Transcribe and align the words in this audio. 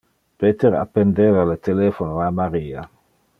Peter 0.43 0.73
appendeva 0.77 1.43
le 1.51 1.59
telephono 1.69 2.17
a 2.25 2.31
Maria. 2.41 2.89